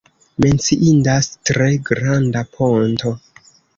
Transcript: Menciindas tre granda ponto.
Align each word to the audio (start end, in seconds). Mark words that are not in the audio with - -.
Menciindas 0.43 1.29
tre 1.49 1.67
granda 1.91 2.43
ponto. 2.59 3.13